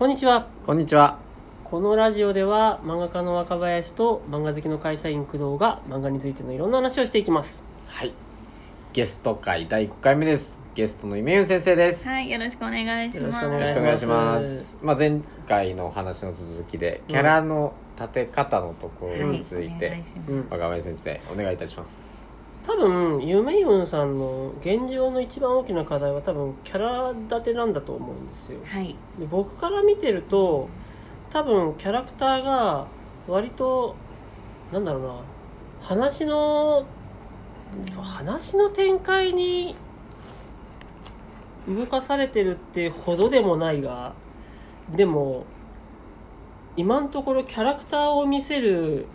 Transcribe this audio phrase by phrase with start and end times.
[0.00, 1.18] こんにちはこんにちは。
[1.62, 8.14] このラジオでは漫画家の若林と漫画好きの会社員工藤が漫画についてのいろんな話をしていきますはい。
[8.94, 10.58] ゲスト会第5回目です。
[10.74, 12.08] ゲストのイメユン先生です。
[12.08, 13.20] よはい、よろしくお願いします。
[13.20, 14.78] よろしくおろしくお願いします。
[14.80, 20.32] まあ前回のお話の続きでキャラの立て方のところについはい、お願ていします。
[20.32, 22.09] うん若林先生お願いいたします。
[22.70, 28.60] 多分ユメユンさんの現状の一番大きな課題は多分キャラ立てなんだと思うんですよ。
[28.64, 30.68] はい、で僕から見てると
[31.30, 32.86] 多分キャラクターが
[33.26, 33.96] 割と
[34.72, 35.20] なんだろうな
[35.80, 36.86] 話の
[38.00, 39.74] 話の展開に
[41.68, 44.12] 動かされてるってほどでもないが
[44.94, 45.44] でも
[46.76, 49.06] 今のところキャラクターを見せる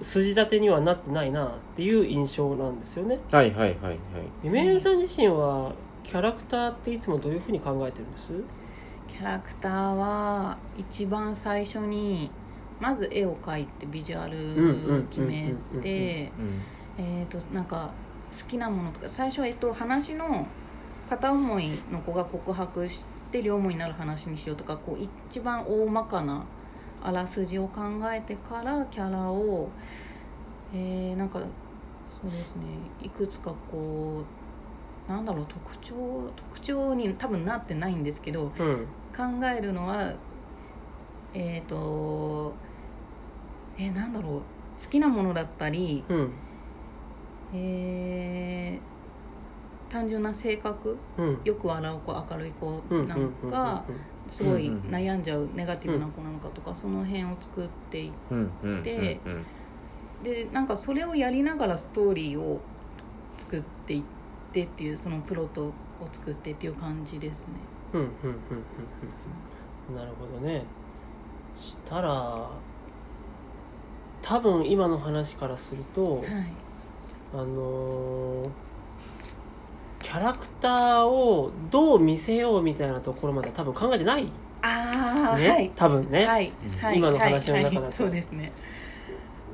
[0.00, 3.18] 筋立てにはなってないなっていう印象なんですよね。
[3.30, 3.98] はいはいはいはい。
[4.44, 8.32] イメージさん自身はキャラクターっていつもどういうふうに考えてるんです？
[9.08, 12.30] キャラクターは一番最初に
[12.78, 16.62] まず絵を描いてビジュアル決めてうん
[16.98, 17.90] えっとなんか
[18.38, 20.46] 好きなものとか最初はえっと話の
[21.08, 26.44] 片思いの子が告白して両思いになる話にしようとかこう一番大まかな
[27.02, 27.80] あらすじを考
[28.12, 29.68] えてからキャラを
[30.74, 31.46] えーなんかそ
[32.26, 32.62] うですね。
[33.02, 34.22] いくつかこ
[35.08, 35.94] うなんだろう特徴
[36.34, 38.86] 特徴に多分なってないんですけどうん。
[39.16, 40.12] 考えるのは
[41.34, 42.52] えっ、と
[43.78, 44.40] えーなんだろう。
[44.82, 46.30] 好きなものだったり、うん。
[47.54, 48.96] えー
[49.92, 50.96] 単純な性格。
[51.16, 51.40] うん。
[51.44, 53.84] よく笑う子明るい子うんなのか
[54.30, 58.82] すごい悩んじゃうネガティブな子なのかとかその辺を作っていっうんうん。
[58.82, 62.60] でなんかそれをやりながらストーリーを
[63.36, 64.02] 作っていっ
[64.52, 65.72] てっていうそのプロットを
[66.10, 67.54] 作ってっていう感じですね。
[67.92, 68.36] うんうんうんうん
[69.90, 69.96] うん。
[69.96, 70.64] なるほどね。
[71.58, 72.48] したら
[74.22, 76.26] 多分今の話からするとはい。
[77.34, 78.48] あのー
[80.06, 84.28] キャラクターをどう見せようみたいなところまでは多分考えてない。
[84.62, 85.72] ああ、ね、はい。
[85.74, 86.52] 多分ね、はい。
[86.80, 86.98] はい。
[86.98, 87.74] 今の話の中だと。
[87.74, 87.82] はい。
[87.82, 87.92] はい。
[87.92, 88.52] そうですね。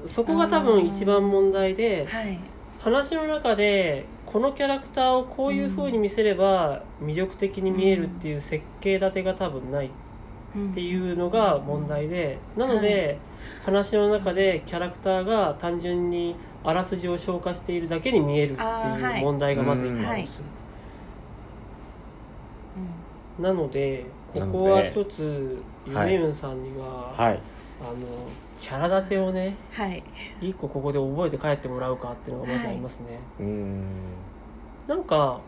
[0.05, 2.39] そこが多分一番問題ではい。
[2.81, 9.87] 話の中でこのキャラクターをこういう風に見せれば魅力的に見えるっていう設計立てが多分ない。
[9.87, 12.37] っていうのが問題で。
[12.59, 13.17] なので
[13.65, 19.21] 話の中でキャラクターが単純にあらすじを消化しているだけに見えるっていい。
[19.21, 20.45] う問題がまず一個あるんですよ。
[23.39, 23.45] うん。
[23.45, 27.41] なのでここは一つユはいメユンさんには、はい。
[27.81, 27.97] あの
[28.59, 30.05] キャラ立てをねはい。
[30.41, 33.83] 一個ここで覚えて帰ってもらうかっていうのがまずありますね、うーん。
[34.87, 35.41] なんか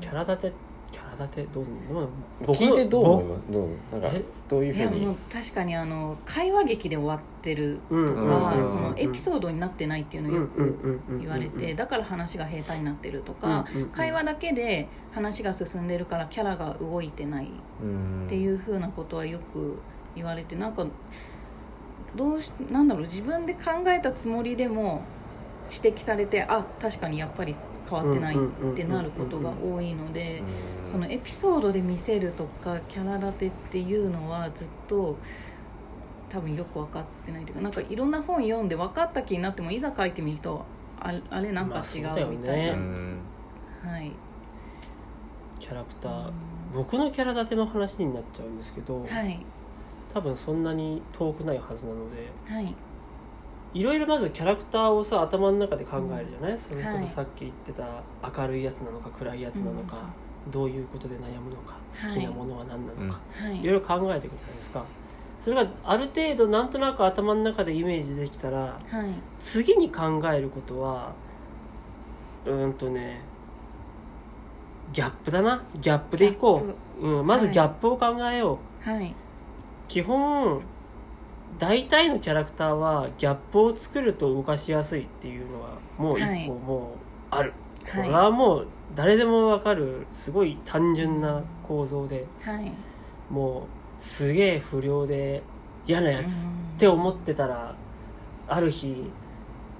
[0.00, 0.56] キャラ立てキャ
[1.18, 2.08] ラ立てどうどう
[2.46, 3.52] 僕聞いてどう思い僕ます？
[3.52, 4.22] どうなんかえ？
[4.48, 4.98] どういうふうに？
[4.98, 8.62] いやもう確かにあの会話劇で終わってるうんとうんうんうん。
[8.62, 13.88] かそのエピソードになってないっていうのをよく言われてっだから話が平坦になってるとかうんうんうん。
[13.90, 19.78] 会話だけで話が進んでるからキャラが動いてないっていうふうなことはよく
[20.14, 20.86] 言われてなんか
[22.14, 25.02] どうしなんだろう自分で考えたつもりでも
[25.70, 27.54] 指摘されてあ確かにやっぱり
[27.88, 30.42] 変わってないってなることが多いので
[30.84, 35.16] そのエピソードで見せるとかキャラ立てっていうのはずっと
[36.28, 40.64] 多分よく分かってないというかなんかいろんな本読んで分かった気になってもいざ書いてみると
[41.00, 43.18] ああれなんか違うみたいな、うん
[43.84, 44.10] はい。
[45.60, 46.30] キャラクター。
[46.74, 49.38] 僕のキャラ立ての話になっちゃうんですけど、はい。
[50.16, 52.74] 多分そんなに遠くないはずなのではい
[53.74, 57.06] いろいろまずキャラクターをさ頭の中で考えるじゃない、それこはい。
[57.06, 58.02] そさっき言ってた
[58.40, 59.98] 明るいやつなのか暗いやつなのか、
[60.50, 63.60] どういうことで悩むのか好きなものは何なのか、はい。
[63.60, 64.84] いろいろ考えていくじゃないですか。
[65.38, 69.10] それがある程度なんとなく頭の中でイメージできたらはい。
[69.40, 71.12] 次に考えることは
[72.44, 73.20] うーんとね
[74.92, 75.62] ギャップだな。
[75.80, 76.64] ギャップでいこ
[77.00, 77.54] う、うん、まずはい。
[77.54, 79.14] ギャップを考えよう、はい。
[79.88, 80.62] 基本
[81.58, 87.52] 大体のキャラクターはギャップを作ると動かしやすいっていうのはもう一はい個もうある、
[87.92, 88.08] こはい。
[88.08, 92.72] れはもう誰でもわかるすごい単純な構造ではい。
[93.30, 93.60] も
[94.00, 95.42] うすげえ不良で
[95.86, 96.48] 嫌なやつっ
[96.78, 97.74] て思ってたら
[98.48, 99.10] ある日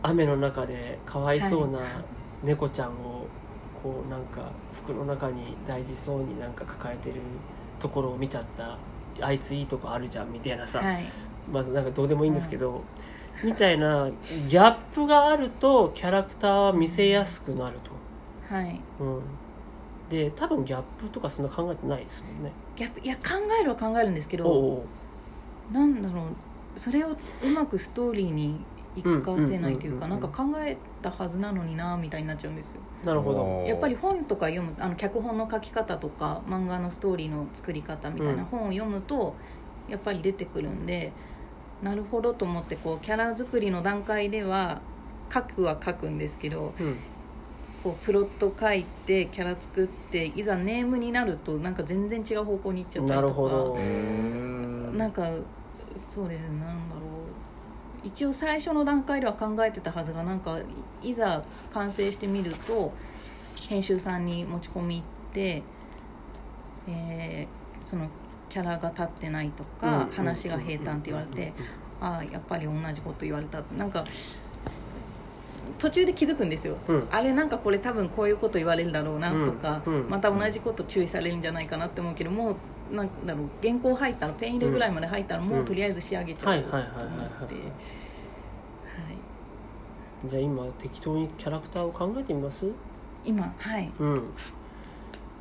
[0.03, 1.81] 雨の中でかわいそうな
[2.43, 3.27] 猫ちゃんを
[3.83, 7.21] こうなんか服の中に大事そうになんか抱えてる
[7.79, 8.79] ところを見ちゃった。
[9.19, 11.07] あいついいとこあるじゃんみたいなさ、はい
[11.51, 12.83] まずなんかどうでもいいんですけど、
[13.45, 14.11] みたいな
[14.49, 17.79] ギャップがあるとキャラクターは見せやすくなる
[18.49, 18.81] と、はい。
[19.01, 19.21] うん、
[20.09, 22.53] で多分ギャップとかそんな考えてないですもんね。
[22.77, 23.23] ギャップいや考
[23.61, 24.85] えるは考えるんですけど
[25.73, 26.25] なんだろう。
[26.77, 27.17] それをう
[27.55, 28.61] まくストーリーに
[28.97, 32.81] 生かせないというかうんうんうんうんなんか考えたはずなのになみたいになっちゃうんですよ。
[33.05, 33.65] なるほど。
[33.67, 38.45] やっぱり本とか読むあの脚本の書き方とか漫画のストーリーの作り方みたいなうん。
[38.47, 39.35] 本を読むと
[39.89, 41.13] やっぱり出てくるんで
[41.83, 44.81] なるほどと思ってこうキャラ作りの段階では
[45.33, 46.97] 書くは書くんですけどうん。
[47.85, 53.21] こうプロット書いてキャラ作っていざネームになるとなんか全然違う方向に行っちゃったりとか。
[53.21, 53.77] なるほど。
[54.99, 55.31] なんか
[56.13, 57.01] そうですねなんだろ
[58.03, 58.07] う。
[58.07, 60.59] 一応最初の段階では考えてたはずがなんか
[61.03, 61.43] いざ
[61.73, 62.93] 完成してみると
[63.69, 65.63] 編集さんに持ち込み行って、
[66.89, 68.09] えーその
[68.49, 71.53] キャラが立ってないとか、話が平坦って言われて、
[72.01, 74.05] ああやっぱり同じこと言われたなんか
[75.79, 76.77] 途中で気づくんですよ。
[76.89, 77.09] うん。
[77.11, 79.95] あれなんかこれ多分こういうこと言われるだろうなとか、うん。
[80.05, 80.11] うん。
[80.11, 82.57] また同じこと注意されるんじゃないかなって思うけども
[82.93, 86.87] うなんだろう原稿入ったらペン入れぐらいまで入ったらもうとりあえず仕上げちゃうと思っ
[87.49, 87.55] て。
[90.25, 92.65] じゃあ今適当にキャラクターを考えてみます？
[93.25, 93.93] 今はい。
[93.99, 94.23] うん。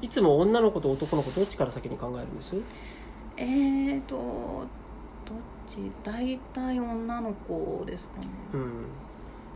[0.02, 2.56] いつも女の子と男の子どっちから先に考えるんです？
[3.38, 5.38] えーとどっ
[5.68, 5.92] ち？
[6.04, 8.28] 大体女の子ですかね。
[8.54, 8.86] うん。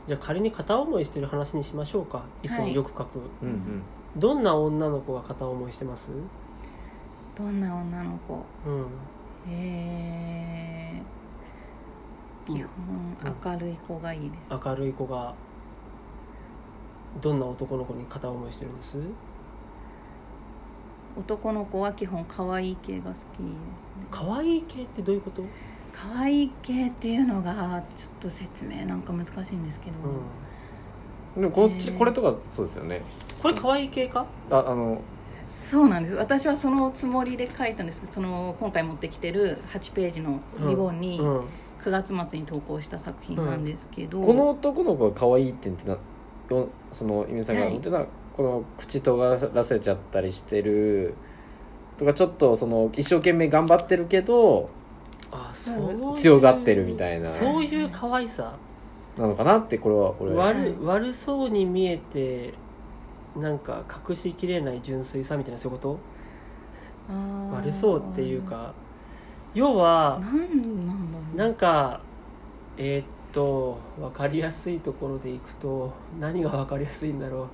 [0.08, 2.24] じゃあ仮に片思いしてる話にしましょうか。
[2.44, 2.50] い。
[2.50, 3.84] つもよく書く、うんうん。
[4.18, 6.08] どんな女の子が片思いしてます？
[7.38, 8.44] どんな女の子？
[8.66, 8.88] うん。
[9.52, 15.34] えー、基本明るい子がいいです、明るい子が
[17.22, 18.98] どんな男の子に片思いしてるんです？
[21.18, 23.24] 男の子は基本可愛い系が好きですね。
[24.12, 25.44] 可愛い系ってどういうこと、
[25.92, 29.94] 可愛い系っていうのがちょっと説明なんか難しいんですけど、
[31.36, 31.98] うん、でもこっちへー。
[31.98, 33.02] これとかそうですよね。
[33.42, 34.26] これ可愛い系か？
[34.50, 35.02] ああの
[35.48, 36.16] そうなんです。
[36.16, 38.02] 私はそのつもりで書いたんです。
[38.12, 41.42] その今回持ってきてる8ページのリボンにうん
[41.80, 45.98] 9月末に投稿した作品なんですけど、この男の子が可愛いってな
[46.50, 48.06] よそのゆみさんがってた、
[48.40, 51.14] この口尖らせちゃったりしてる
[51.98, 54.70] とかちょっとその一生懸命頑張ってるけど
[55.30, 57.30] あそう強がってるみたいな。
[57.30, 58.56] そういう可愛さ。
[59.18, 62.54] なのかなってこれはこれは悪悪そうに見えて
[63.36, 66.00] なんか隠しきれない純粋さみたいなそういうこ
[67.10, 67.58] と？
[67.58, 68.74] 悪そうっていうか。
[69.54, 70.34] 要はなん
[70.88, 72.00] なんだろうなんか
[72.78, 75.92] えーっと分かりやすいところでいくと
[76.22, 77.48] 何が分かりやすいんだろう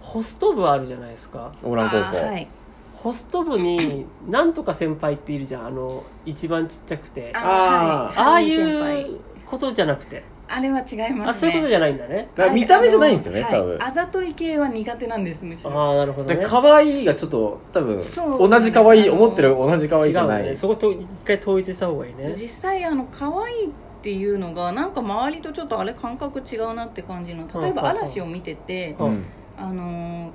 [0.00, 1.52] ホスト部あるじゃないですか。
[1.62, 2.48] オーラン高校、はい。
[2.94, 5.66] ホスト部に なんとか先輩っているじゃん。
[5.66, 7.32] あの一番ちっちゃくて。
[7.34, 8.56] ああーはい。
[8.56, 10.22] あいうことじゃなくて。
[10.50, 11.24] あれは違いますね。
[11.26, 12.28] あそういうことじゃないんだね。
[12.54, 13.70] 見た目じゃないんですよねあの多分。
[13.72, 13.88] はい。
[13.88, 15.72] あざとい系は苦手なんですむしろ。
[15.72, 16.36] ああなるほどね。
[16.36, 18.02] で可愛いがちょっと多分
[18.50, 20.56] 同じ可愛い思ってる同じ可愛いじゃない、違うね。
[20.56, 22.34] そこと一回統一した方がいいね。
[22.34, 23.70] 実際あの可愛いっ
[24.00, 29.24] ていうのがなんか周りとちょっとあれ感覚違うなって感じの例えば嵐を見ててうんうん
[29.58, 30.30] あの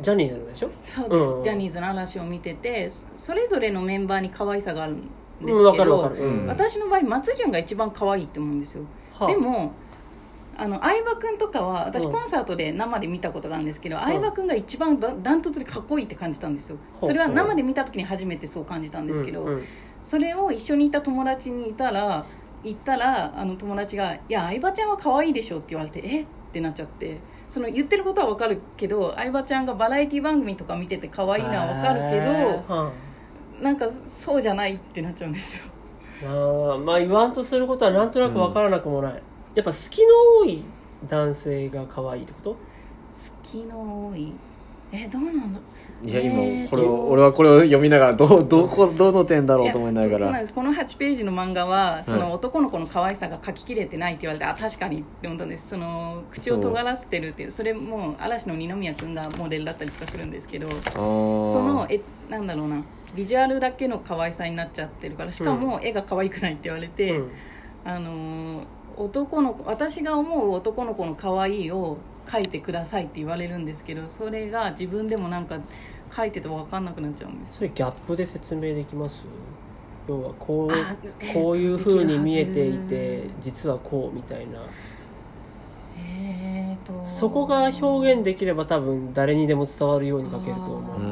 [0.00, 0.70] ジャニーズのでしょ？
[0.80, 1.42] そうです、うん。
[1.42, 5.02] ジャニーズの嵐を見ててそれぞれのメンバーに可愛さがあるんで
[5.40, 6.46] すけうんわかるわどうん。
[6.46, 8.84] 私の場合松潤が一番可愛いって思うんですよ。
[9.12, 9.28] はあ。
[9.28, 9.72] でも
[10.56, 12.12] あの相葉君とかは私うん。
[12.12, 14.00] コンサートで生で見たことがあるんですけど、ん。
[14.00, 16.76] 相葉君が一番ダダントツでかっこいいって感じたんですよ。
[17.00, 17.10] ほう。
[17.10, 19.64] それは生で見た時に初めてそう感じたんですけど、うんうん。
[20.02, 22.24] それを一緒にいた友達にいたら
[22.62, 26.26] 行ったらあの友達が「いや相葉ちゃんは可愛いでしょ」って言われて「え？
[26.50, 32.92] っ?」てなっちゃってその言ってることは分かるけど相葉ちゃんがバラエティ番組とか見てて可愛いのは分かるけどは
[33.60, 35.64] なんかそうじゃないってなっちゃうんですよ。
[36.22, 39.22] あまあ言わんとすることはなんとなく分からなくもない、
[39.54, 40.62] やっぱ好きの多い
[41.08, 42.50] 男性が可愛いってこと？
[42.52, 42.58] 好
[43.42, 44.32] きの多い。
[44.92, 45.60] えどうなんだ？
[46.02, 50.46] いやえー今これをと俺はこれを読みながらどうどこどの点だろうと思いながら。
[50.48, 52.20] この8ページの漫画はそはい。
[52.20, 55.68] の男の子の可愛さが書ききれてないって言われて、あ確かにって思ったんです。
[55.68, 61.00] その口を尖らせてるっていうそれも嵐の二宮君がモデルだったりとかするんですけどそそ
[61.62, 62.82] のえなんだろうな。
[63.14, 67.30] ビジュアルだけの可愛さになっちゃってるからしかも絵が可愛くないって言われて、うん。
[67.84, 68.64] あのー
[69.04, 75.58] 男の子私が思う男の子の可愛いを描いてくださいって言われるんですけどそれが自分でもなんか
[76.10, 77.58] 描いてて分かんなくなっちゃうんです。
[77.58, 79.22] それギャップで説明できます？
[80.08, 82.78] 要はこうこういうふうに見えていで
[83.22, 84.60] て実はこうみたいな。
[85.98, 91.10] えーとそこが表現できれば多分誰にでも伝わるように書けると思うあーなるほど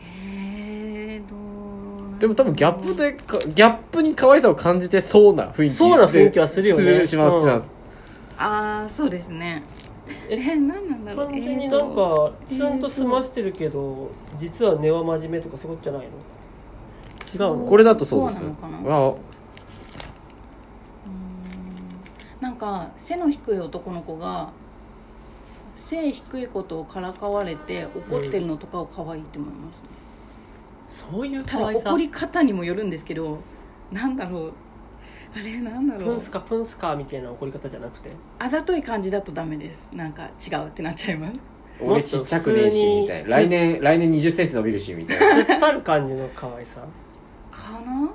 [0.00, 7.00] えーどうなんでも多分ギャップでかギャップに可愛さを感じてそうな雰囲気そうな雰囲気はするよね。
[7.00, 7.64] すしますします、
[8.38, 9.64] ああそうですね。
[10.28, 11.26] え何なんだろう？
[11.32, 16.12] 単純になんかツンと済ましてるけど実は根は真面目とかそういうことじゃないの？
[17.48, 17.66] 違うの？
[17.66, 18.76] これだとそうですそうなのかな？
[18.76, 19.08] あ。
[19.08, 19.18] うーん。
[22.40, 24.50] なんか背の低い男の子が
[25.76, 29.80] 背低いことをからかわれて怒ってるのとかを可愛いって思います、
[30.92, 33.38] そういうただ可愛さ怒り方にもよるんですけど
[33.90, 34.52] なんだろう。
[35.34, 36.04] あれなんだろう。
[36.04, 38.10] プンスカプンスカみたいな怒り方じゃなくて？
[38.38, 39.88] あざとい感じだとダメです。
[39.94, 41.40] なんか違うってなっちゃいます。
[41.80, 43.30] 俺ちっちゃくねえしみたいな。
[43.30, 45.54] 来年来年2 0ンチ伸びるしみたいな。
[45.54, 46.80] 突っ張る感じの可愛さ。
[47.50, 48.10] かな？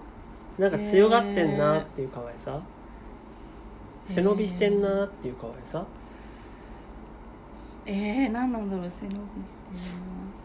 [0.59, 2.61] なんか強がってんなっていう可愛さ。
[4.05, 5.83] 背伸びしてんなっていう可愛さ。
[7.87, 9.15] えー、何なんだろう背伸び
[9.79, 10.36] してるな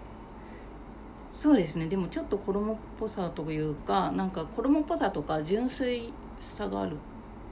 [1.32, 1.86] そうですね。
[1.86, 6.12] でもちょっと衣っぽさというかなんか衣っぽさとか純粋
[6.56, 6.96] さがある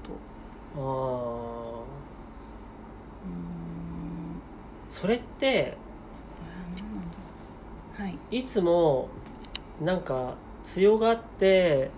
[0.04, 0.10] と。
[0.76, 0.80] あー。
[0.80, 4.40] うーん。
[4.90, 5.76] それって
[7.96, 8.18] はい。
[8.30, 9.08] いつも
[9.80, 11.90] なんか強がって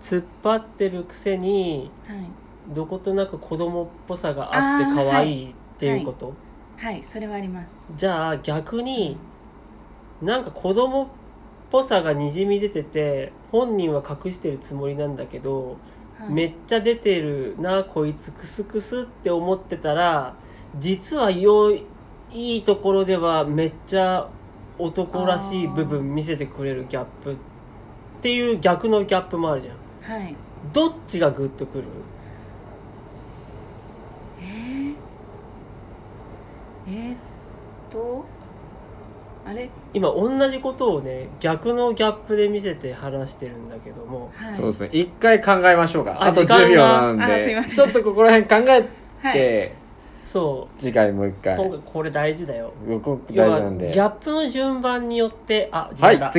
[0.00, 2.26] 突っ張ってるくせにはい。
[2.74, 6.34] どことなく子供っぽさがあって可愛いっていうこと、
[6.76, 7.02] はい。
[7.04, 7.68] それはあります。
[7.96, 9.16] じゃあ逆に
[10.22, 11.08] なんか子供っ
[11.70, 15.76] ぽさがにじみ出てて本人は隠してるつもりなんだけど、
[16.18, 16.30] はい。
[16.30, 20.34] めっちゃ出てるなこいつクスクスって思ってたら
[20.78, 21.86] 実はよい
[22.32, 24.28] いいところではめっちゃ
[24.78, 27.36] 男らしい部分見せてくれるギャップっ
[28.22, 29.76] ていう逆のギャップもあるじゃん。
[30.20, 30.36] はい。
[30.72, 31.84] どっちがグッとくる？
[34.40, 34.94] えー、
[36.88, 37.16] えー、っ
[37.90, 38.24] と？
[39.50, 39.68] あれ？
[39.92, 44.30] 今同じことをね逆のギャップで見せて話してるんだけども。
[44.34, 44.56] はい。
[44.56, 44.90] そうですね。
[44.92, 46.12] 一回考えましょうか。
[46.12, 47.64] ああと時間が？10秒なんで。
[47.74, 48.88] ちょっとここら辺考え
[49.22, 49.34] はい。
[49.34, 49.74] て、
[50.22, 50.80] そう。
[50.80, 51.56] 次回もう一回。
[51.56, 52.72] 今回これ大事だよ。
[52.86, 53.90] 大事なんで。
[53.90, 56.38] ギャップの順番によってあ時間だはい次